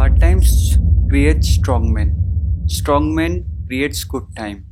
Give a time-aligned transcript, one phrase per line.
[0.00, 0.78] Hard times
[1.10, 2.12] create strong men.
[2.66, 3.32] Strong men
[3.68, 4.64] creates good time.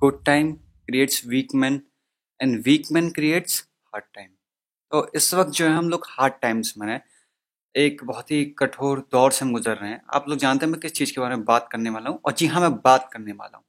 [0.00, 0.48] Good time
[0.88, 1.84] creates weak men
[2.40, 3.60] and weak men creates
[3.92, 4.32] hard time.
[4.92, 7.00] तो इस वक्त जो है हम लोग हार्ड टाइम्स में हैं
[7.74, 10.80] एक बहुत ही कठोर दौर से हम गुजर रहे हैं आप लोग जानते हैं मैं
[10.80, 13.32] किस चीज़ के बारे में बात करने वाला हूँ और जी हाँ मैं बात करने
[13.32, 13.64] वाला हूँ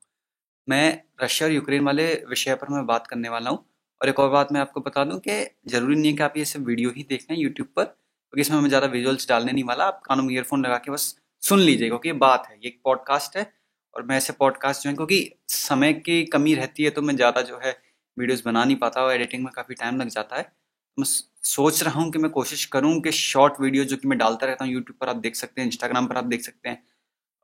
[0.67, 0.83] मैं
[1.23, 3.65] रशिया और यूक्रेन वाले विषय पर मैं बात करने वाला हूँ
[4.01, 6.45] और एक और बात मैं आपको बता दूँ कि ज़रूरी नहीं है कि आप ये
[6.47, 7.95] सब वीडियो ही देख यूट्यूब पर
[8.30, 11.16] क्योंकि इसमें मैं ज़्यादा विजुअल्स डालने नहीं वाला, आप कानों में ईयरफोन लगा के बस
[11.43, 13.52] सुन लीजिए क्योंकि ये बात है, ये एक पॉडकास्ट है
[13.94, 17.41] और मैं ऐसे पॉडकास्ट जो है, क्योंकि समय की कमी रहती है तो मैं ज़्यादा
[17.41, 17.77] जो है
[18.17, 20.52] वीडियोस बना नहीं पाता और एडिटिंग में काफ़ी टाइम लग जाता है।
[20.98, 24.45] मैं सोच रहा हूँ कि मैं कोशिश करूँ कि शॉर्ट वीडियो जो कि मैं डालता
[24.45, 26.84] रहता हूँ यूट्यूब पर आप देख सकते हैं इंस्टाग्राम पर आप देख सकते हैं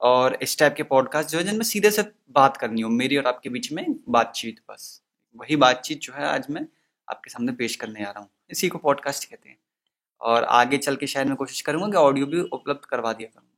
[0.02, 3.28] और इस टाइप के पॉडकास्ट जो है, जिनमें सीधे से बात करनी हो, मेरी और
[3.28, 5.02] आपके बीच में बातचीत बस।
[5.36, 6.68] वही बातचीत जो है आज मैं
[7.08, 9.58] आपके सामने पेश करने आ रहा हूँ। इसी को पॉडकास्ट कहते हैं।
[10.22, 13.52] और आगे चल के शायद मैं कोशिश करूँगा कि ऑडियो भी उपलब्ध करवा दिया करूँगा।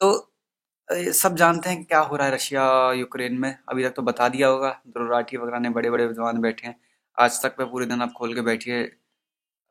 [0.00, 4.28] तो सब जानते हैं क्या हो रहा है रशिया, यूक्रेन में। अभी तक तो बता
[4.28, 6.76] दिया होगा, द्रोराठी वगैरह ने बड़े बड़े विद्वान बैठे हैं।
[7.18, 8.80] आज तक मैं पूरे दिन आप खोल के बैठिए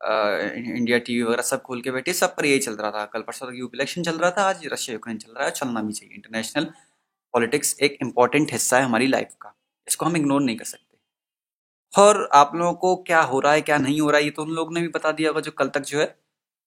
[0.00, 3.46] इंडिया टीवी वगैरह सब खोल के बैठिए, सब पर यही चल रहा था। कल परसों
[3.46, 6.14] तक यूपी इलेक्शन चल रहा था, आज रशिया, यूक्रेन चल रहा है, चलना भी चाहिए।
[6.14, 6.64] इंटरनेशनल
[7.34, 9.54] पॉलिटिक्स एक इंपॉर्टेंट हिस्सा है हमारी लाइफ का।
[9.86, 10.89] इसको हम इग्नोर नहीं कर सकते।
[11.94, 14.42] और आप लोगों को क्या हो रहा है, क्या नहीं हो रहा है, ये तो
[14.42, 16.14] उन लोगों ने भी बता दिया होगा जो कल तक जो है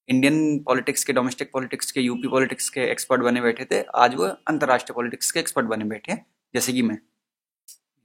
[0.09, 4.25] इंडियन पॉलिटिक्स के डोमेस्टिक पॉलिटिक्स के यूपी पॉलिटिक्स के एक्सपर्ट बने बैठे थे। आज वो
[4.47, 6.97] अंतर्राष्ट्रीय पॉलिटिक्स के एक्सपर्ट बने बैठे हैं, जैसे कि मैं।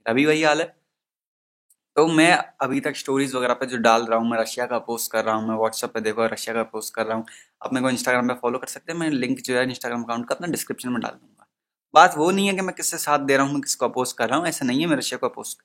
[0.05, 0.75] अभी वही हाल है।
[1.97, 2.31] तो मैं
[2.61, 5.35] अभी तक स्टोरीज वगैरह पे जो डाल रहा हूँ, मैं रशिया का पोस्ट कर रहा
[5.35, 7.25] हूँ, मैं व्हाट्सएप पे देखो, रशिया का पोस्ट कर रहा हूँ।
[7.65, 10.27] आप मेरे को इंस्टाग्राम पे फॉलो कर सकते हैं, मैं लिंक जो है इंस्टाग्राम अकाउंट
[10.27, 11.47] का अपना डिस्क्रिप्शन में डाल दूँगा।
[11.93, 14.29] बात वो नहीं है कि मैं किससे साथ दे रहा हूँ, मैं किसको अपोज कर
[14.29, 15.55] रहा हूँ, ऐसा नहीं है, मैं रशिया को अपोज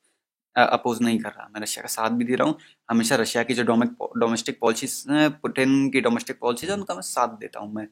[0.56, 2.56] अपोज नहीं कर रहा। मैं रशिया का साथ भी दे रहा हूँ।
[2.90, 5.02] हमेशा रशिया की जो डोमेस्टिक पॉलिसीज़
[5.42, 7.86] पुटिन की डोमेस्टिक पॉलिसीज़ है, उनका मैं साथ देता हूँ मैं।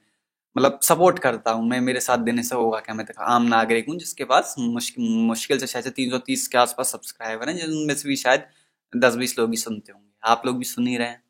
[0.56, 2.94] मतलब सपोर्ट करता हूँ मैं, मेरे साथ देने से होगा क्या?
[2.94, 6.58] मैं तो आम नागरिक हूँ, जिसके पास मुश्किल मुश्किल से शायद तीन सौ तीस के
[6.58, 8.44] आसपास सब्सक्राइबर हैं, जिनमें से भी शायद
[8.92, 11.22] दस बीस लोग ही सुनते होंगे। आप लोग भी सुन ही रहे हैं।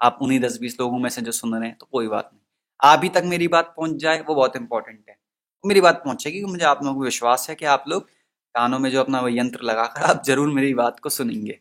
[0.00, 2.92] आप उन्हीं दस बीस लोगों में से जो सुन रहे हैं तो कोई बात नहीं।
[2.92, 5.16] अभी तक मेरी बात पहुँच जाए, वो बहुत इंपॉर्टेंट है।
[5.64, 8.08] मेरी बात पहुंचेगी, मुझे आप लोगों को विश्वास है कि आप लोग
[8.56, 11.52] कानों में जो अपना वो यंत्र लगाकर आप ज़रूर मेरी बात को सुनेंगे।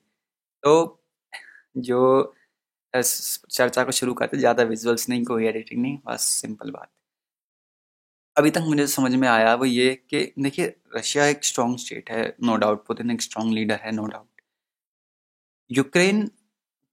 [0.64, 1.02] तो
[1.80, 2.34] जो
[2.94, 6.90] चर्चा को शुरू करते ज़्यादा विजुअल्स नहीं कोई एडिटिंग नहीं, बस सिंपल बात।
[8.36, 12.24] अभी तक मुझे समझ में आया वो ये कि देखिए, रशिया एक स्ट्रॉन्ग स्टेट है
[12.44, 14.42] नो डाउट पुतिन एक स्ट्रॉन्ग लीडर है नो डाउट
[15.70, 16.26] यूक्रेन,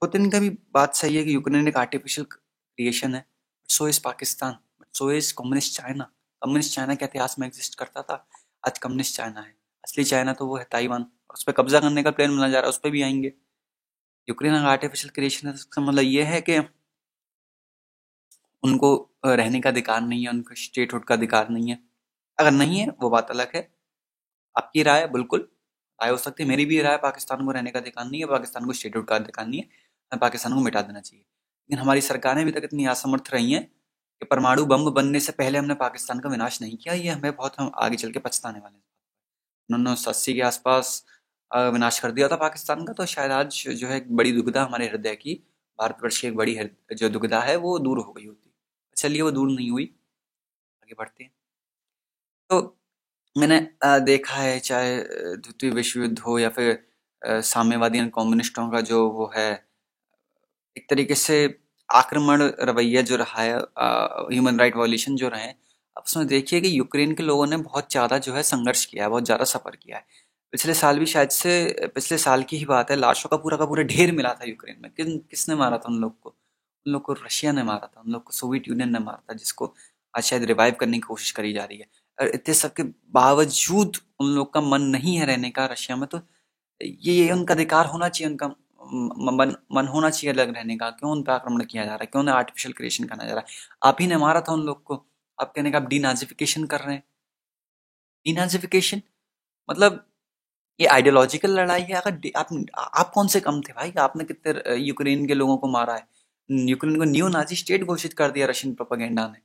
[0.02, 3.24] पुतिन का भी बात सही है कि यूक्रेन एक आर्टिफिशियल क्रिएशन है
[3.68, 4.56] so is Pakistan
[4.94, 6.04] so is communist China
[6.42, 8.26] communist China के इतिहास में एग्जिस्ट करता था,
[8.64, 9.54] आज कम्युनिस्ट चाइना है।
[9.84, 12.58] असली चाइना तो वो है ताइवान। और उस पर कब्जा करने का प्लान बना जा
[12.58, 13.32] रहा है उस पर भी आएँगे।
[14.28, 16.58] यूक्रेन अगर आर्टिफिशियल क्रिएशन तो मतलब ये है कि
[18.62, 18.88] उनको
[19.26, 21.78] रहने का अधिकार नहीं है, उनको स्टेटहुड का अधिकार नहीं है।
[22.38, 23.62] अगर नहीं है, वो बात अलग है।
[24.56, 25.40] आपकी राय बिल्कुल।
[26.00, 28.66] राय हो सकती है, मेरी भी राय पाकिस्तान को रहने का अधिकार नहीं है, पाकिस्तान
[28.66, 32.52] को स्टेटहुड का अधिकार नहीं है पाकिस्तान को मिटा देना चाहिए। लेकिन हमारी सरकारें अभी
[32.52, 33.64] तक इतनी असमर्थ रही हैं
[34.22, 37.54] कि परमाणु बम बनने से पहले हमने पाकिस्तान का विनाश नहीं किया, ये हमें बहुत
[37.60, 38.82] हम आगे चल के पछताने वाले हैं।
[39.68, 41.04] उन्होंने सौ अस्सी के आसपास
[41.50, 44.86] विनाश कर दिया था पाकिस्तान का तो शायद आज जो है एक बड़ी दुविधा हमारे
[44.88, 45.34] हृदय की,
[45.78, 46.54] भारतवर्ष की एक बड़ी
[46.96, 48.50] जो दुविधा है, वो दूर हो गई होती।
[48.96, 49.84] चलिए वो दूर नहीं हुई।
[50.82, 51.32] आगे बढ़ते हैं।
[52.50, 52.78] तो
[53.36, 53.58] मैंने
[54.04, 59.30] देखा है, चाहे द्वितीय विश्व युद्ध हो या फिर साम्यवादी एंड कम्युनिस्टों का जो वो
[59.36, 59.50] है,
[60.76, 61.36] एक तरीके से
[61.88, 63.56] आक्रमण रवैया जो रहा है
[64.32, 65.52] ह्यूमन राइट वॉल्यूशन जो रहे
[65.96, 69.10] अब उसमें देखिए कि यूक्रेन के लोगों ने बहुत ज़्यादा जो है संघर्ष किया है,
[69.10, 70.04] बहुत ज़्यादा सफ़र किया है।
[70.52, 73.66] पिछले साल भी शायद से, पिछले साल की ही बात है, लाशों का पूरा का
[73.66, 76.30] पूरा ढेर मिला था यूक्रेन में। किन, किसने मारा था उन लोग को?
[76.86, 79.34] उन लोग को रशिया ने मारा था, उन लोग को सोवियत यूनियन ने मारा था,
[79.34, 79.74] जिसको
[80.14, 81.86] आज शायद रिवाइव करने की कोशिश करी जा रही है।
[82.18, 82.82] और इतने सब के
[83.12, 86.20] बावजूद उन लोग का मन नहीं है रहने का रशिया में तो
[86.80, 88.46] ये ये उनका अधिकार होना चाहिए, उनका
[89.32, 92.06] मन मन होना चाहिए अलग रहने का। क्यों उन पर आक्रमण किया जा रहा है?
[92.06, 93.46] क्यों उन्हें आर्टिफिशियल क्रिएशन करना जा रहा है?
[93.82, 95.04] आप ही ने मारा था उन लोग को।
[95.38, 97.02] आप कहने का आप डीनाजिफिकेशन कर रहे हैं।
[98.26, 99.02] डीनाजिफिकेशन
[99.68, 100.04] मतलब
[100.80, 103.92] ये आइडियोलॉजिकल लड़ाई है, अगर आप आप कौन से कम थे भाई?
[103.98, 106.06] आपने कितने यूक्रेन के लोगों को मारा है?
[106.50, 109.38] यूक्रेन को न्यू नाजी स्टेट घोषित कर दिया रशियन प्रोपागेंडा ने।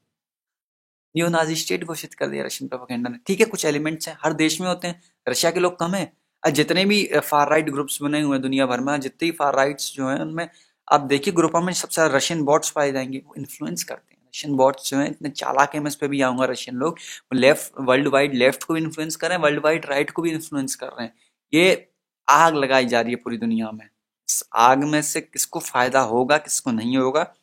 [1.15, 4.33] न्यू नाजी स्टेट घोषित कर दिया रशियन प्रोपागेंडा ने। ठीक है, कुछ एलिमेंट्स हैं, हर
[4.33, 6.11] देश में होते हैं रशिया के लोग कम है।
[6.43, 10.07] जितने भी फार राइट ग्रुप्स बने हुए हैं दुनिया भर में, जितने फार राइट्स जो
[10.09, 10.49] हैं उनमें,
[10.87, 14.89] आप देखिए ग्रुपों में सबसे रशियन बॉट्स पाए जाएँगे, वो इन्फ्लुएंस करते हैं। रशियन बॉट्स
[14.89, 16.97] जो है, इतने चालाक है, मैं इस पर भी आऊँगा रशियन लोग।
[17.33, 20.31] लेफ़्ट वर्ल्ड वाइड लेफ़्ट को भी इन्फ्लुएंस कर रहे हैं वर्ल्ड वाइड राइट को भी
[20.31, 21.13] इन्फ्लुएंस कर रहे हैं।
[21.53, 21.89] ये
[22.27, 26.37] आग लगाई जा रही है पूरी दुनिया में। इस आग में से किसको फ़ायदा होगा,
[26.37, 27.33] किसको नहीं होगा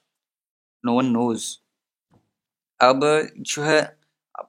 [0.85, 1.47] नो वन नोज़
[2.81, 3.01] अब
[3.41, 3.81] जो है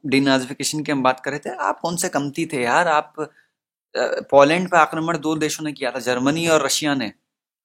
[0.06, 2.88] डिनाजिफिकेशन की हम बात कर रहे थे, आप कौन से कमती थे यार?
[2.88, 3.14] आप
[4.32, 7.12] पोलैंड पे आक्रमण दो देशों ने किया था जर्मनी और रशिया ने।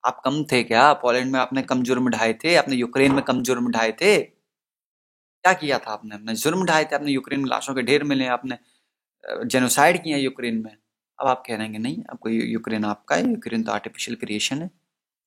[0.04, 0.92] आप कम थे क्या?
[0.94, 4.39] पोलैंड में आपने कम जुर्म ढाए थे, आपने यूक्रेन में कम जुर्म ढाए थे?
[5.44, 6.14] क्या किया था आपने?
[6.14, 8.58] अपने जुर्म ढाए थे आपने, यूक्रेन में लाशों के ढेर मिले आपने
[9.46, 10.76] जेनोसाइड किया यूक्रेन में।
[11.18, 14.70] अब आप कह रहे हैं नहीं आपको यूक्रेन आपका है, यूक्रेन तो आर्टिफिशियल क्रिएशन है।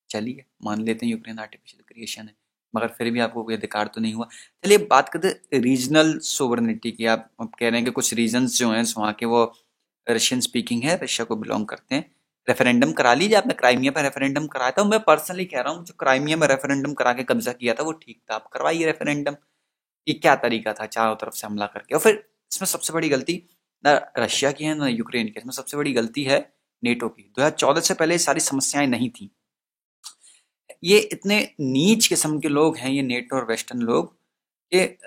[0.09, 2.35] चलिए, मान लेते हैं यूक्रेन आर्टिफिशियल क्रिएशन है,
[2.73, 4.27] मगर फिर भी आपको कोई अधिकार तो नहीं हुआ।
[4.63, 8.83] चलिए बात करते रीजनल सोवरनिटी की। आप कह रहे हैं कि कुछ रीजन्स जो हैं,
[8.97, 9.43] वहाँ के वो
[10.07, 12.11] रशियन स्पीकिंग है रशिया को बिलोंग करते हैं।
[12.47, 15.93] रेफरेंडम करा लीजिए आपने क्राइमिया पर रेफरेंडम कराया था। मैं पर्सनली कह रहा हूँ, जो
[15.99, 19.35] क्राइमिया में रेफरेंडम करा के कब्जा किया था, वो ठीक था। आप करवाइए रेफरेंडम
[20.07, 21.95] ये क्या तरीका था चारों तरफ़ से हमला करके?
[21.95, 22.15] और फिर
[22.51, 23.43] इसमें सबसे बड़ी गलती,
[23.83, 26.39] ना रशिया की है, ना यूक्रेन की इसमें सबसे बड़ी गलती है
[26.83, 29.29] नेटो की। 2014 से पहले सारी समस्याएँ नहीं थी।
[30.83, 34.15] ये इतने नीच किस्म के लोग हैं, ये नेटो और वेस्टर्न लोग
[34.71, 34.97] ये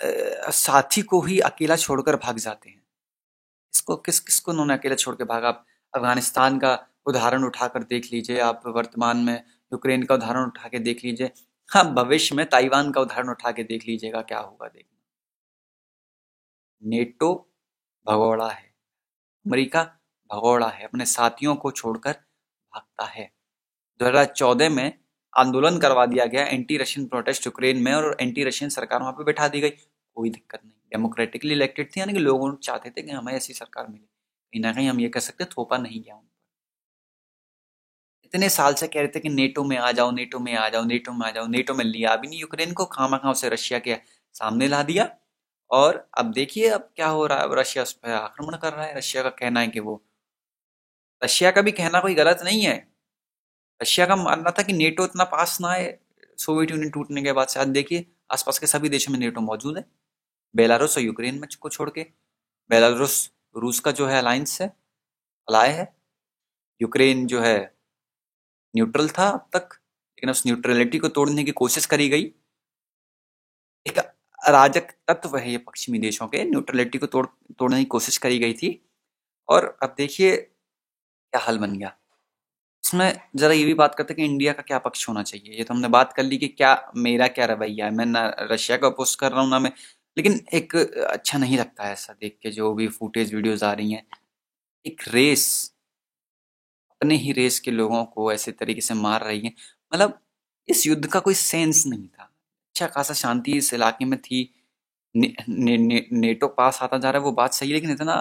[0.55, 2.83] साथी को ही अकेला छोड़कर भाग जाते हैं।
[3.75, 5.49] इसको किस, किसको उन्होंने अकेला छोड़ के भागा?
[5.49, 5.65] आप
[5.95, 9.35] अफ़गानिस्तान का उदाहरण उठाकर देख लीजिए, आप वर्तमान में
[9.73, 11.31] यूक्रेन का उदाहरण उठा के देख लीजिए।
[11.71, 14.83] हाँ भविष्य में ताइवान का उदाहरण उठा के देख लीजिएगा, क्या होगा देखना।
[16.83, 17.33] नेटो
[18.07, 18.65] भगोड़ा है,
[19.47, 19.83] अमेरिका
[20.31, 23.31] भगोड़ा है, अपने साथियों को छोड़कर भागता है।
[24.01, 24.93] 2014 में
[25.35, 29.25] आंदोलन करवा दिया गया एंटी रशियन प्रोटेस्ट यूक्रेन में, और एंटी रशियन सरकार वहाँ पे
[29.25, 33.13] बैठा दी गई। कोई दिक्कत नहीं, डेमोक्रेटिकली इलेक्टेड थी, यानी कि लोग चाहते थे कि
[33.13, 36.23] हमें ऐसी सरकार मिले। कहीं ना कहीं हम ये कह सकते थोपा नहीं गया उन
[36.23, 36.36] पर
[38.37, 40.85] इतने साल से कह रहे थे कि नेटो में आ जाओ नेटो में आ जाओ
[40.85, 43.79] नेटो में आ जाओ नेटो में लिया। अभी नहीं यूक्रेन को खामा खां से रशिया
[43.79, 43.97] के
[44.33, 45.17] सामने ला दिया।
[45.71, 48.99] और अब देखिए अब क्या हो रहा है। रशिया उस पर आक्रमण कर रहा है।
[48.99, 50.05] रशिया का कहना है कि वो
[51.25, 52.93] रशिया का भी कहना कोई गलत नहीं है।
[53.83, 56.01] रशिया का मानना था कि नेटो इतना पास ना है
[56.39, 59.77] सोवियत यूनियन टूटने के बाद से आज देखिए आसपास के सभी देशों में नेटो मौजूद
[59.77, 59.85] है।
[60.57, 62.07] बेलारूस और यूक्रेन में को छोड़ के।
[62.71, 64.69] बेलारूस रूस का जो है अलायंस है
[65.49, 65.97] अलाय है।
[66.83, 67.76] यूक्रेन जो है
[68.75, 72.25] न्यूट्रल था अब तक, लेकिन उस न्यूट्रलिटी को तोड़ने की कोशिश करी गई।
[73.87, 77.27] एक अराजक तत्व है ये पश्चिमी देशों के, न्यूट्रलिटी को तोड़,
[77.59, 78.81] तोड़ने की कोशिश करी गई थी।
[79.49, 81.97] और अब देखिए क्या हाल बन गया।
[82.85, 85.65] इसमें जरा ये भी बात करते हैं कि इंडिया का क्या पक्ष होना चाहिए। ये
[85.65, 88.87] तो हमने बात कर ली कि क्या मेरा क्या रवैया है। मैं ना रशिया का
[88.87, 89.73] अपोज कर रहा हूँ ना मैं,
[90.17, 93.93] लेकिन एक अच्छा नहीं लगता है ऐसा देख के जो भी फुटेज वीडियोज़ आ रही
[93.93, 94.07] हैं।
[94.85, 95.73] एक रेस
[97.03, 99.53] अपने ही रेस के लोगों को ऐसे तरीके से मार रही है।
[99.95, 100.19] मतलब
[100.69, 104.53] इस युद्ध का कोई सेंस नहीं था। अच्छा खासा शांति इस इलाके में थी।
[105.17, 108.17] ने, ने, ने, नेटो पास आता जा रहा है वो बात सही है लेकिन इतना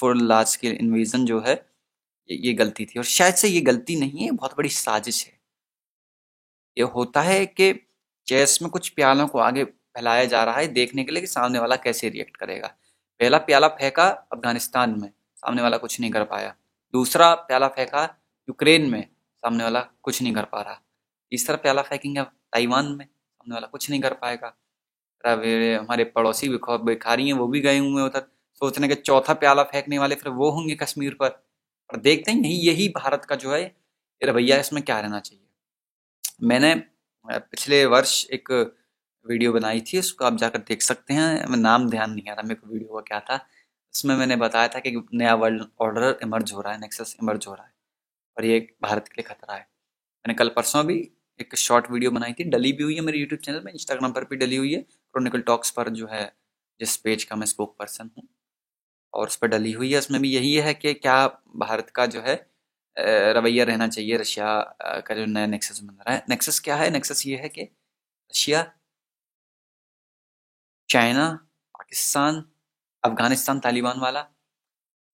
[0.00, 1.54] फॉर लार्ज स्केल इन्वेजन जो है
[2.30, 5.32] ये, ये गलती थी। और शायद से ये गलती नहीं है बहुत बड़ी साजिश है।
[6.78, 7.72] ये होता है कि
[8.26, 11.58] चेस में कुछ प्यालों को आगे फैलाया जा रहा है देखने के लिए कि सामने
[11.58, 12.68] वाला कैसे रिएक्ट करेगा।
[13.20, 16.54] पहला प्याला फेंका अफ़गानिस्तान में सामने वाला कुछ नहीं कर पाया।
[16.94, 18.02] दूसरा प्याला फेंका
[18.48, 19.02] यूक्रेन में,
[19.42, 20.80] सामने वाला कुछ नहीं कर पा रहा।
[21.32, 24.56] तीसरा प्याला फेंकेंगे ताइवान में, सामने वाला कुछ नहीं कर पाएगा।
[25.24, 28.26] हमारे पड़ोसी भिखारी हैं, वो भी गए हुए उधर।
[28.62, 31.28] सोचने के चौथा प्याला फेंकने वाले फिर वो होंगे कश्मीर पर।
[31.90, 33.76] और देखते हैं, यही यही भारत का जो है
[34.22, 35.44] रवैया इसमें क्या रहना चाहिए।
[36.42, 36.74] मैंने
[37.26, 38.50] पिछले वर्ष एक
[39.26, 42.54] वीडियो बनाई थी, उसको आप जाकर देख सकते हैं। नाम ध्यान नहीं आ रहा, मेरे
[42.54, 43.36] को वीडियो का क्या था।
[43.94, 47.54] उसमें मैंने बताया था कि नया वर्ल्ड ऑर्डर इमर्ज हो रहा है नेक्सस इमर्ज हो
[47.54, 47.72] रहा है
[48.36, 50.96] और ये भारत के लिए खतरा है। मैंने कल परसों भी
[51.40, 54.24] एक शॉर्ट वीडियो बनाई थी, डली भी हुई है मेरे यूट्यूब चैनल में इंस्टाग्राम पर
[54.24, 56.24] भी डली हुई है क्रोनिकल टॉक्स पर जो है,
[56.80, 58.28] जिस पेज का मैं स्पोक पर्सन हूँ।
[59.14, 62.20] और उस पर डली हुई है, उसमें भी यही है कि क्या भारत का जो
[62.22, 62.34] है
[62.96, 64.46] रवैया रहना चाहिए रशिया
[65.06, 66.90] का जो नया नेक्सस बन रहा है। नेक्सस क्या है?
[66.90, 68.62] नेक्सस ये है कि रशिया,
[70.88, 71.28] चाइना,
[71.74, 72.44] पाकिस्तान
[73.04, 74.26] अफ़गानिस्तान तालिबान वाला,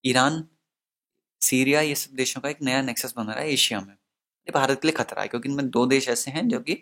[0.03, 0.43] ईरान,
[1.41, 4.81] सीरिया, ये सब देशों का एक नया नेक्सस बन रहा है एशिया में। ये भारत
[4.81, 6.73] के लिए खतरा है, क्योंकि इनमें दो देश ऐसे हैं जो कि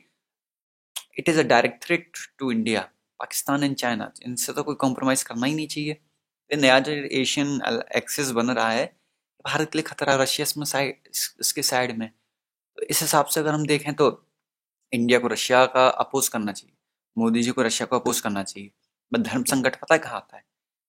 [1.20, 2.82] it is a direct threat to India
[3.20, 5.92] Pakistan and China इनसे तो कोई कॉम्प्रोमाइज़ करना ही नहीं चाहिए।
[6.52, 7.60] ये नया जो एशियन
[7.96, 8.86] एक्सेस बन रहा है,
[9.46, 11.08] भारत के लिए खतरा रशिया इसमें साइड
[11.42, 14.10] इसके साइड में। तो इस हिसाब से अगर हम देखें तो
[14.94, 16.76] इंडिया को रशिया का अपोज करना चाहिए,
[17.18, 18.72] मोदी जी को रशिया को अपोज करना चाहिए।
[19.12, 20.44] धर्म संकट पता है कहाँ आता है?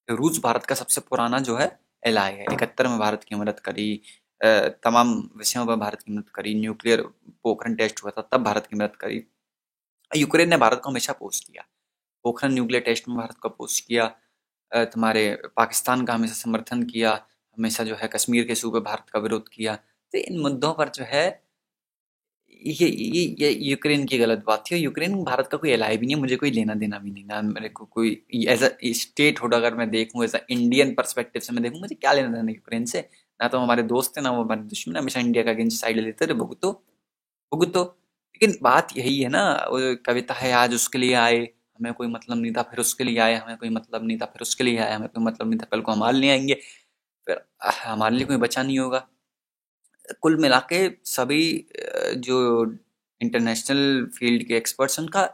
[0.08, 1.68] रूस भारत का सबसे पुराना जो है
[2.02, 4.00] एल है। इकहत्तर में भारत की मदद करी
[4.84, 7.02] तमाम विषयों पर भारत की मदद करी न्यूक्लियर
[7.42, 9.22] पोखरण टेस्ट हुआ था, तब भारत की मदद करी।
[10.10, 11.64] यूक्रेन ने भारत को हमेशा पोस्ट किया।
[12.24, 14.06] पोखरन न्यूक्लियर टेस्ट में भारत को पोस्ट किया।
[14.72, 15.24] तुम्हारे
[15.56, 17.12] पाकिस्तान का हमेशा समर्थन किया,
[17.58, 21.04] हमेशा जो है कश्मीर के सूबे भारत का विरोध किया। तो इन मुद्दों पर जो
[21.04, 21.45] है
[22.62, 26.16] ये ये ये यूक्रेन की गलत बात थी यूक्रेन भारत का कोई एलाई भी नहीं
[26.16, 28.10] है, मुझे कोई लेना देना भी नहीं ना मेरे को कोई
[28.48, 28.70] एज अ
[29.00, 32.28] स्टेट हुड अगर मैं देखूँ एज अ इंडियन परस्पेक्टिव से मैं देखूँ, मुझे क्या लेना
[32.28, 33.00] देना यूक्रेन से?
[33.40, 36.26] ना तो हमारे दोस्त है, ना वो हमारे दुश्मन हमेशा इंडिया का अगेंस्ट साइड लेते
[36.26, 36.72] रहे, भुगतो
[37.52, 37.82] भुगतो।
[38.34, 41.38] लेकिन बात यही है ना, वो कविता है, आज उसके लिए आए,
[41.78, 44.42] हमें कोई मतलब नहीं था, फिर उसके लिए आए, हमें कोई मतलब नहीं था, फिर
[44.42, 46.54] उसके लिए आए, हमें कोई मतलब नहीं था कल को हमारे लिए आएँगे,
[47.26, 47.40] फिर
[47.84, 49.06] हमारे लिए कोई बचा नहीं होगा।
[50.22, 51.42] कुल मिला के सभी
[52.16, 52.64] जो
[53.20, 55.28] इंटरनेशनल फ़ील्ड के एक्सपर्ट्स उनका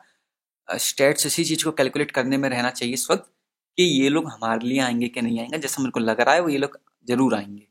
[0.69, 3.31] स्टेट्स इसी चीज़ को कैलकुलेट करने में रहना चाहिए इस वक्त
[3.79, 6.41] कि ये लोग हमारे लिए आएँगे कि नहीं आएँगे। जैसा मेरे को लग रहा है
[6.41, 7.67] वो ये लोग ज़रूर आएँगे।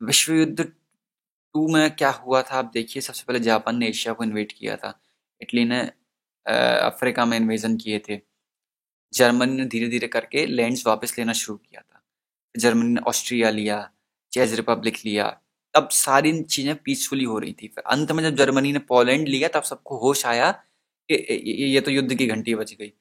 [0.00, 4.24] विश्व युद्ध टू में क्या हुआ था, आप देखिए, सबसे पहले जापान ने एशिया को
[4.24, 4.98] इन्वेट किया था।
[5.40, 5.80] इटली ने
[6.46, 8.20] अफ्रीका में इन्वेजन किए थे।
[9.12, 12.02] जर्मनी ने धीरे धीरे करके लैंड्स वापस लेना शुरू किया था।
[12.54, 13.90] जर्मनी ने ऑस्ट्रिया लिया,
[14.32, 15.26] चेज रिपब्लिक लिया
[15.74, 19.48] तब सारी चीज़ें पीसफुली हो रही थी। फिर अंत में जब जर्मनी ने पोलैंड लिया,
[19.48, 20.50] तब सबको होश आया
[21.08, 21.14] कि
[21.66, 22.92] ये तो युद्ध की घंटी बच गई।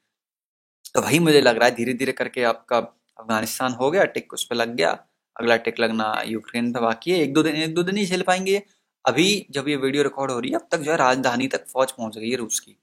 [0.96, 4.44] तो वही मुझे लग रहा है धीरे धीरे करके आपका अफ़गानिस्तान हो गया, टिक उस
[4.46, 4.92] पर लग गया।
[5.36, 8.22] अगला टिक लगना यूक्रेन पे बाकी है। एक दो दिन, एक दो दिन ही झेल
[8.22, 8.62] पाएँगे।
[9.06, 11.92] अभी जब ये वीडियो रिकॉर्ड हो रही है, अब तक जो है राजधानी तक फौज
[11.92, 12.78] पहुँच गई है रूस की।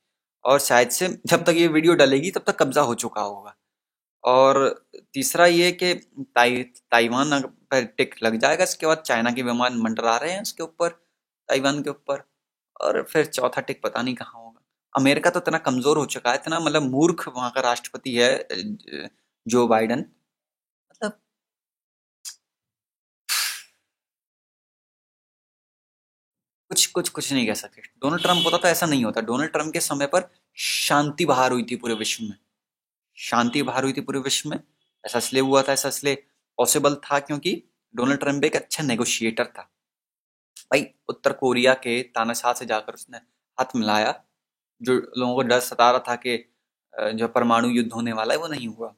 [0.45, 3.55] और शायद से जब तक ये वीडियो डलेगी, तब तक कब्जा हो चुका होगा।
[4.25, 5.95] और तीसरा ये कि
[6.35, 10.63] ताइ ताइवान पर टिक लग जाएगा। इसके बाद चाइना के विमान मंडरा रहे हैं उसके
[10.63, 10.89] ऊपर,
[11.49, 12.23] ताइवान के ऊपर,
[12.81, 14.61] और फिर चौथा टिक पता नहीं कहाँ होगा।
[14.95, 18.33] अमेरिका तो इतना कमज़ोर हो चुका है, इतना मतलब मूर्ख वहाँ का राष्ट्रपति है
[19.47, 19.99] जो बाइडन।
[20.91, 21.19] मतलब
[26.71, 29.73] कुछ कुछ कुछ नहीं कह सकते। डोनाल्ड ट्रंप होता तो ऐसा नहीं होता। डोनाल्ड ट्रंप
[29.73, 32.37] के समय पर शांति बहार हुई थी पूरे विश्व में।
[33.19, 34.59] शांति बाहर हुई थी पूरे विश्व में।
[35.05, 36.23] ऐसा इसलिए हुआ था, ऐसा इसलिए
[36.61, 37.63] पॉसिबल था क्योंकि
[37.95, 39.63] डोनाल्ड ट्रंप एक अच्छा नेगोशिएटर था।
[40.71, 43.19] भाई, उत्तर कोरिया के तानाशाह से जाकर उसने
[43.59, 44.13] हाथ मिलाया,
[44.81, 46.37] जो लोगों को डर सता रहा था कि
[47.15, 48.95] जो परमाणु युद्ध होने वाला है वो नहीं हुआ।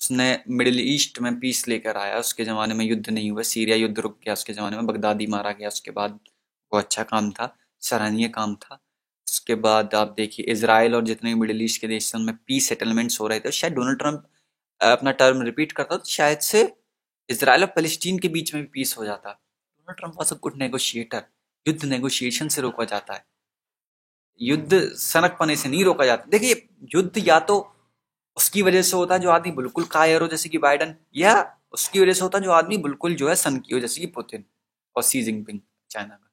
[0.00, 3.98] उसने मिडिल ईस्ट में पीस लेकर आया, उसके ज़माने में युद्ध नहीं हुआ सीरिया युद्ध
[3.98, 6.18] रुक गया उसके ज़माने में बगदादी मारा गया, उसके बाद
[6.72, 8.78] वो अच्छा काम था, सराहनीय काम था।
[9.26, 13.20] उसके बाद आप देखिए इसराइल और जितने मिडिल ईस्ट के देश हैं उनमें पीस सेटलमेंट्स
[13.20, 14.26] हो रहे थे, शायद डोनाल्ड ट्रंप
[14.80, 16.62] अपना टर्म रिपीट करता तो शायद से
[17.28, 20.56] इसराइल और फलस्तीन के बीच में भी पीस हो जाता Donald Trump was a good
[20.58, 21.22] negotiator
[21.66, 23.24] युद्ध नेगोशिएशन से रोका जाता है।
[24.40, 27.58] युद्ध सनक पने से नहीं रोका जाता। देखिए, युद्ध या तो
[28.36, 31.34] उसकी वजह से होता है जो आदमी बिल्कुल कायर हो, जैसे कि बाइडन, या
[31.72, 34.06] उसकी वजह से होता है जो आदमी बिल्कुल जो है सन की हो, जैसे कि
[34.08, 34.44] पुतिन
[34.96, 36.30] और सी जिनपिंग चाइना का।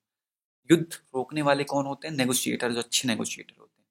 [0.69, 2.15] युद्ध रोकने वाले कौन होते हैं?
[2.15, 3.83] नेगोशिएटर जो अच्छे नेगोशिएटर होते हैं।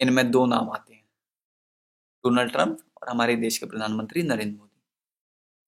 [0.00, 1.01] इनमें दो नाम आते हैं।
[2.24, 4.68] डोनाल्ड ट्रंप और हमारे देश के प्रधानमंत्री नरेंद्र मोदी।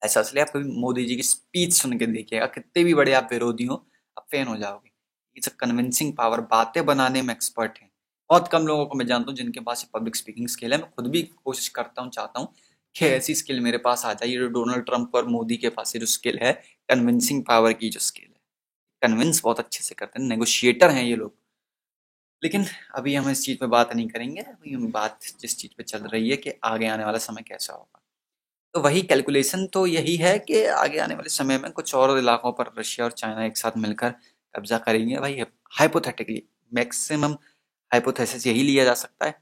[0.02, 3.28] ऐसा इसलिए आप कभी मोदी जी की स्पीच सुन के देखिएगा, कितने भी बड़े आप
[3.32, 3.74] विरोधी हो,
[4.16, 4.90] आप फ़ैन हो जाओगे।
[5.36, 7.90] इट्स अ कन्विंसिंग पावर बातें बनाने में एक्सपर्ट हैं।
[8.30, 11.06] बहुत कम लोगों को मैं जानता हूँ जिनके पास पब्लिक स्पीकिंग स्किल है। मैं खुद
[11.06, 12.48] भी कोशिश करता हूँ, चाहता हूँ
[12.94, 16.06] कि ऐसी स्किल मेरे पास आ जाए। जो डोनाल्ड ट्रंप और मोदी के पास जो
[16.06, 16.52] स्किल है
[16.88, 18.40] कन्विंसिंग पावर की जो स्किल है।
[19.02, 21.34] कन्विंस बहुत अच्छे से करते हैं नेगोशिएटर हैं ये लोग।
[22.44, 25.84] लेकिन अभी हम इस चीज़ पर बात नहीं करेंगे, अभी हम बात जिस चीज़ पर
[25.84, 28.00] चल रही है कि आगे आने वाला समय कैसा होगा।
[28.74, 32.52] तो वही कैलकुलेशन तो यही है कि आगे आने वाले समय में कुछ और इलाकों
[32.52, 34.10] पर रशिया और चाइना एक साथ मिलकर
[34.54, 35.40] कब्जा करेंगे। भाई
[35.72, 37.32] हाइपोथेटिकली मैक्सिमम
[37.90, 39.34] हाइपोथेसिस यही लिया जा सकता है।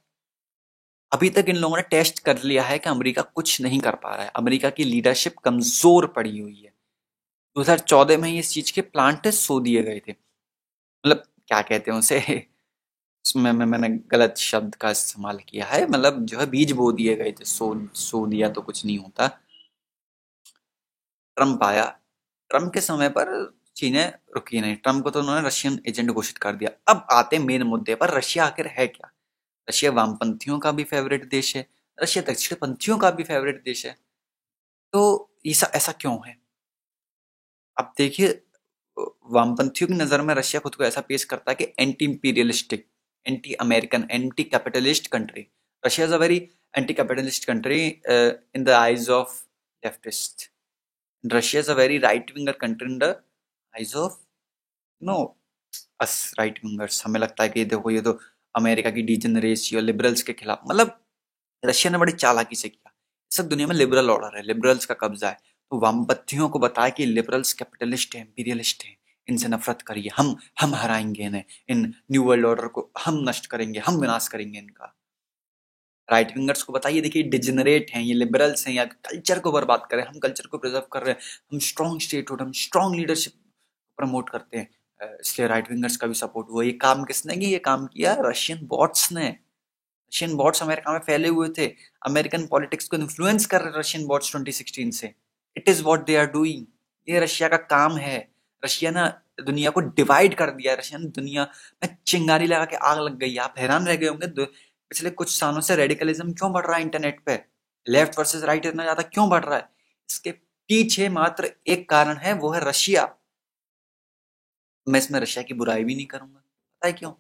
[1.13, 4.15] अभी तक इन लोगों ने टेस्ट कर लिया है कि अमेरिका कुछ नहीं कर पा
[4.15, 6.73] रहा है। अमेरिका की लीडरशिप कमज़ोर पड़ी हुई है।
[7.57, 10.13] 2014 में ही इस चीज़ के प्लांट सो दिए गए थे।
[10.83, 12.21] मतलब क्या कहते हैं उसे?
[13.25, 17.15] उसमें मैं, मैंने गलत शब्द का इस्तेमाल किया है। मतलब जो है, बीज बो दिए
[17.17, 19.29] गए थे, सो सो दिया तो कुछ नहीं होता।
[21.37, 21.85] ट्रंप आया।
[22.51, 23.29] ट्रंप के समय पर
[23.77, 27.63] चीनें रुकी नहीं। ट्रंप को तो उन्होंने रशियन एजेंट घोषित कर दिया। अब आते मेन
[27.63, 29.11] मुद्दे पर। रशिया आखिर है क्या?
[29.69, 31.67] रशिया वामपंथियों का भी फेवरेट देश है।
[31.99, 33.97] रशिया दक्षिणपंथियों का भी फेवरेट देश है।
[34.93, 36.37] तो ऐसा ऐसा क्यों है?
[37.77, 38.29] अब देखिए,
[39.31, 42.87] वामपंथियों की नज़र में रशिया खुद को ऐसा पेश करता है कि anti imperialistic
[43.27, 45.47] anti American anti capitalist country
[45.85, 46.37] Russia is a very
[46.75, 49.35] anti capitalist country in the eyes of
[49.83, 50.51] leftist
[51.25, 53.05] Russia is a very right winger country in the
[53.75, 54.19] eyes of
[55.03, 55.17] no
[56.01, 58.19] us right wingers हमें लगता है कि देखो ये तो
[58.55, 60.99] America की degeneracy और liberals के खिलाफ मतलब
[61.63, 62.93] रशिया ने बड़ी चालाकी से किया।
[63.31, 65.35] सब दुनिया में लिबरल ऑर्डर है लिबरल्स का कब्जा है।
[65.73, 68.97] तो वामपत्थियों को बताया कि लिबरल्स कैपिटलिस्ट हैं इंपीरियलिस्ट हैं।
[69.29, 73.81] इनसे नफरत करिए। हम हम हराएँगे इन्हें। इन न्यू वर्ल्ड ऑर्डर को हम नष्ट करेंगे,
[73.81, 74.99] हम विनाश करेंगे इनका।
[76.13, 80.05] राइट विंगर्स को बताइए, देखिए डिजनरेट हैं, ये लिबरल्स हैं, या कल्चर को बर्बाद करें
[80.05, 81.21] हम कल्चर को प्रिजर्व कर रहे हैं।
[81.53, 83.33] हम स्ट्रॉन्ग स्टेट हम स्ट्रॉन्ग लीडरशिप
[83.97, 84.71] प्रमोट करते हैं।
[85.21, 87.51] इसलिए राइट विंगर्स का भी सपोर्ट हुआ। ये काम किसने किया?
[87.51, 91.67] ये काम किया रशियन बॉट्स ने। रशियन बॉट्स अमेरिका में फैले हुए थे।
[92.07, 95.15] अमेरिकन पॉलिटिक्स को इन्फ्लुएंस कर रहे रशियन बॉट्स 2016 से।
[95.57, 96.67] It is what they are doing
[97.09, 98.32] ये रशिया का काम है।
[98.63, 99.09] रशिया ने
[99.43, 101.45] दुनिया को डिवाइड कर दिया रशिया ने दुनिया
[101.83, 104.27] में चिंगारी लगा के आग लग गई। आप हैरान रह गए होंगे
[104.91, 107.35] पिछले कुछ सालों से रेडिकलिज्म क्यों बढ़ रहा है इंटरनेट पे?
[107.87, 109.69] लेफ़्ट वर्सेस राइट इतना ज़्यादा क्यों बढ़ रहा है?
[110.09, 113.05] इसके पीछे मात्र एक कारण है, वो है रशिया।
[114.87, 117.13] मैं इसमें रशिया की बुराई भी नहीं करूँगा। पता है क्यों?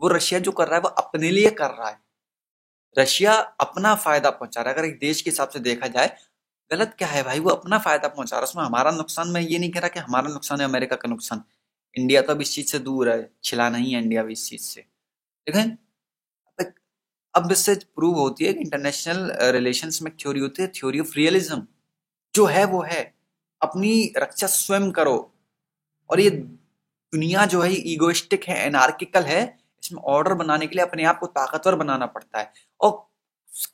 [0.00, 1.98] वो रशिया जो कर रहा है, वो अपने लिए कर रहा है।
[2.96, 6.16] रशिया अपना फ़ायदा पहुँचा रहा है। अगर एक देश के हिसाब से देखा जाए
[6.74, 7.38] गलत क्या है भाई?
[7.40, 10.00] वो अपना फ़ायदा पहुँचा रहा है। उसमें हमारा नुकसान, मैं ये नहीं कह रहा कि
[10.00, 11.42] हमारा नुकसान है, अमेरिका का नुकसान।
[11.96, 14.62] इंडिया तो अब इस चीज़ से दूर है, छिला नहीं है इंडिया भी इस चीज़
[14.62, 14.80] से।
[15.48, 15.76] देखें
[17.34, 21.66] अब इससे प्रूव होती है कि इंटरनेशनल रिलेशंस में थ्योरी होती है थ्योरी ऑफ़ रियलिज्म
[22.34, 23.14] जो है, वो है।
[23.62, 25.16] अपनी रक्षा स्वयं करो।
[26.10, 31.04] और ये दुनिया जो है ईगोइस्टिक है एनार्किकल है, इसमें ऑर्डर बनाने के लिए अपने
[31.04, 33.10] आप को ताकतवर बनाना पड़ता है। और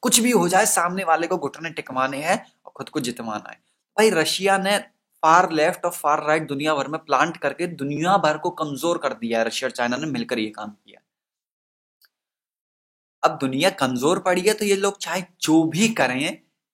[0.01, 2.47] कुछ भी हो जाए, सामने वाले को घुटने टिकवाने हैं
[2.77, 3.59] खुद को जितवाना है।
[3.97, 4.79] भाई, रशिया ने
[5.23, 9.15] फार लेफ़्ट और फार राइट दुनिया भर में प्लांट करके दुनिया भर को कमज़ोर कर
[9.15, 11.01] दिया है। रशिया और चाइना ने मिलकर ये काम किया।
[13.23, 16.21] अब दुनिया कमज़ोर पड़ी है तो ये लोग चाहे जो भी करें,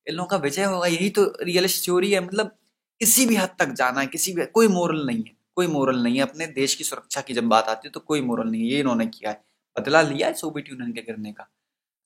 [0.06, 2.56] इन लोगों का विजय होगा। यही तो रियलिस्ट थ्योरी है। मतलब
[3.00, 6.16] किसी भी हद तक जाना है, किसी भी, कोई मोरल नहीं है। कोई मोरल नहीं
[6.16, 8.68] है। अपने देश की सुरक्षा की जब बात आती है तो कोई मोरल नहीं है।
[8.68, 9.42] ये इन्होंने किया है।
[9.76, 11.48] बदला लिया है सोवियत यूनियन के गिरने का।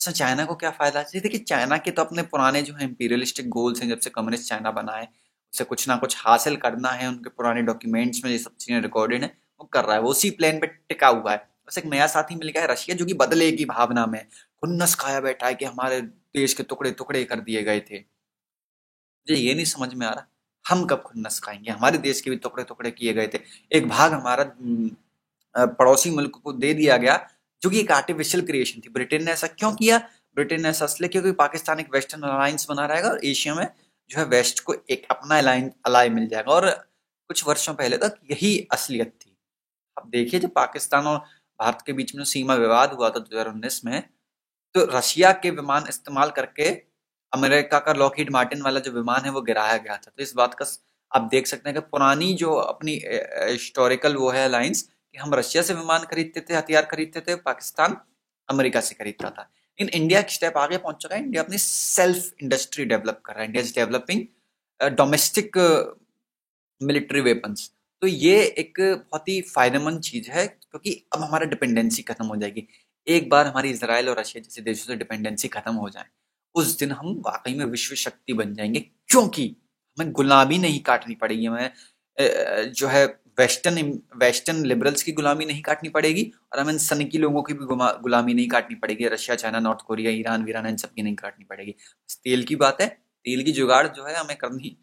[0.01, 1.03] अच्छा चाइना को क्या फ़ायदा?
[1.03, 4.49] चाहिए देखिए चाइना के तो अपने पुराने जो है इंपीरियलिस्टिक गोल्स हैं, जब से कम्युनिस्ट
[4.49, 5.09] चाइना बना है,
[5.53, 9.23] उसे कुछ ना कुछ हासिल करना है, उनके पुराने डॉक्यूमेंट्स में ये सब चीज़ें रिकॉर्डेड
[9.23, 9.29] है,
[9.61, 11.39] वो कर रहा है, वो उसी प्लान पे टिका हुआ है।
[11.69, 14.25] बस एक नया साथी मिल गया है रशिया, जो कि बदले की भावना में।
[14.63, 19.35] खुन्नस खाया बैठा है कि हमारे देश के टुकड़े टुकड़े कर दिए गए थे। मुझे
[19.35, 20.27] ये नहीं समझ में आ रहा,
[20.65, 21.71] हम कब खुन्नस खाएँगे?
[21.71, 23.41] हमारे देश के भी टुकड़े टुकड़े किए गए थे।
[23.73, 27.17] एक भाग हमारा पड़ोसी मुल्क को दे दिया गया
[27.63, 29.99] जो कि एक आर्टिफिशियल क्रिएशन थी। ब्रिटेन ने ऐसा क्यों किया?
[30.37, 33.67] ब्रिटेन ने ऐसा इसलिए क्योंकि पाकिस्तान एक वेस्टर्न अलायंस बना रहेगा और एशिया में
[34.11, 35.39] जो है वेस्ट को एक अपना
[35.87, 36.69] अलाय मिल जाएगा। और
[37.31, 39.37] कुछ वर्षों पहले तक यही असलियत थी।
[39.97, 41.19] अब देखिए, जब पाकिस्तान और
[41.61, 44.03] भारत के बीच में सीमा विवाद हुआ था दो हज़ार उन्नीस में
[44.75, 46.69] तो रशिया के विमान इस्तेमाल करके
[47.33, 50.55] अमेरिका का लॉकहीड मार्टिन वाला जो विमान है, वो गिराया गया था। तो इस बात
[50.55, 50.67] का
[51.13, 55.63] आप देख सकते हैं कि पुरानी जो अपनी हिस्टोरिकल वो है अलायंस कि हम रशिया
[55.63, 57.97] से विमान खरीदते थे, हथियार खरीदते थे, पाकिस्तान
[58.49, 62.43] अमेरिका से खरीदता था। इन इंडिया एक स्टेप आगे पहुँच चुका है। इंडिया अपनी सेल्फ
[62.43, 64.25] इंडस्ट्री डेवलप कर रहा है। India is developing
[64.81, 65.57] domestic
[66.81, 67.71] military weapons.
[68.03, 72.67] तो ये एक बहुत ही फ़ायदेमंद चीज़ है, क्योंकि अब हमारा डिपेंडेंसी खत्म हो जाएगी।
[73.07, 76.05] एक बार हमारी इसराइल और रशिया जैसे देशों से डिपेंडेंसी खत्म हो जाए,
[76.55, 79.45] उस दिन हम वाकई में विश्व शक्ति बन जाएँगे, क्योंकि
[79.99, 81.71] हमें गुलामी नहीं काटनी पड़ेगी, हमें
[82.73, 83.07] जो है
[83.41, 87.67] वेस्टर्न वेस्टर्न लिबरल्स की गुलामी नहीं काटनी पड़ेगी और हमें सनकी लोगों की भी
[88.03, 91.75] गुलामी नहीं काटनी पड़ेगी। Russia, China, North Korea, Iran, वीरान, इन सबकी नहीं काटनी पड़ेगी।
[92.25, 92.89] तेल की बात है।
[93.25, 94.77] तेल की जुगाड़ जो है हमें करनी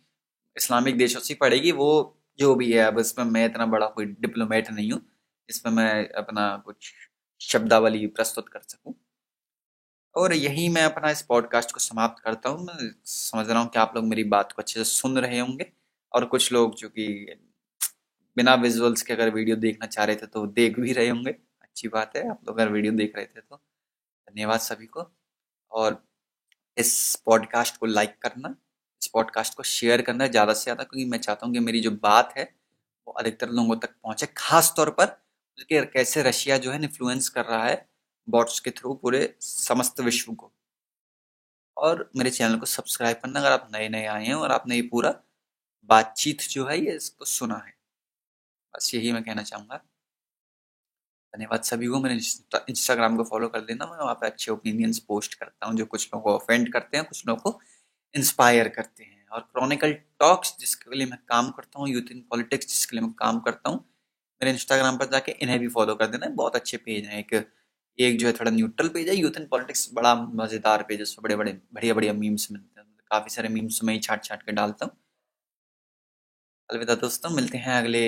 [0.58, 1.90] इस्लामिक देशों से पड़ेगी। वो
[2.40, 5.02] जो भी है, अब इसमें मैं इतना बड़ा कोई डिप्लोमेट नहीं हूँ।
[5.50, 6.94] इसमें मैं अपना कुछ
[7.42, 8.94] शब्दावली प्रस्तुत कर सकूँ।
[10.16, 13.80] और यही मैं अपना इस पॉडकास्ट को समाप्त करता हूँ। मैं समझ रहा हूँ कि
[13.80, 15.72] आप लोग मेरी बात को अच्छे से सुन रहे होंगे।
[16.14, 17.06] और कुछ लोग जो कि
[18.38, 21.88] बिना विजुअल्स के अगर वीडियो देखना चाह रहे थे तो देख भी रहे होंगे। अच्छी
[21.90, 25.12] बात है, आप लोग अगर वीडियो देख रहे थे तो। धन्यवाद सभी को।
[25.72, 26.04] और
[26.78, 28.56] इस पॉडकास्ट को लाइक करना,
[29.02, 31.92] इस पॉडकास्ट को शेयर करना ज़्यादा से ज़्यादा, क्योंकि मैं चाहता हूँ कि मेरी जो
[31.94, 32.44] बात है,
[33.08, 35.06] वो अधिकतर लोगों तक पहुँचे खास तौर पर
[35.60, 37.86] कि कैसे रशिया जो है इन्फ्लुएंस कर रहा है
[38.28, 40.52] बॉट्स के थ्रू पूरे समस्त विश्व को।
[41.78, 44.82] और मेरे चैनल को सब्सक्राइब करना अगर आप नए नए आए हैं और आपने ये
[44.92, 45.14] पूरा
[45.90, 47.74] बातचीत जो है ये इसको सुना है।
[48.74, 49.82] बस यही मैं कहना चाहूँगा।
[51.34, 52.16] धन्यवाद सभी को, मेरे
[52.70, 56.06] इंस्टाग्राम को फॉलो कर देना, मैं वहाँ पे अच्छे ओपिनियंस पोस्ट करता हूँ, जो कुछ
[56.06, 57.60] लोगों को ऑफेंड करते हैं, कुछ लोगों को
[58.16, 62.68] इंस्पायर करते हैं। और क्रॉनिकल टॉक्स जिसके लिए मैं काम करता हूँ यूथ इन पॉलिटिक्स
[62.68, 63.78] जिसके लिए मैं काम करता हूँ,
[64.42, 67.34] मेरे इंस्टाग्राम पर जाके इन्हें भी फॉलो कर देना, बहुत अच्छे पेज हैं। एक
[68.00, 71.24] एक जो है थोड़ा न्यूट्रल पेज है यूथ इन पॉलिटिक्स बड़ा मज़ेदार पेज है, उसमें
[71.24, 74.52] बड़े बड़े बढ़िया बढ़िया मीम्स मिलते हैं, काफ़ी सारे मीम्स मैं ही छाट छाट के
[74.54, 74.98] डालता हूँ।
[76.70, 78.02] अलविदा दोस्तों, मिलते हैं अगले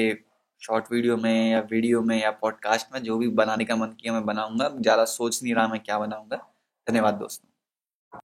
[0.62, 4.14] शॉर्ट वीडियो में या वीडियो में या पॉडकास्ट में जो भी बनाने का मन किया
[4.14, 6.38] मैं बनाऊँगा। ज़्यादा सोच नहीं रहा मैं क्या बनाऊँगा।
[6.88, 7.49] धन्यवाद दोस्तों।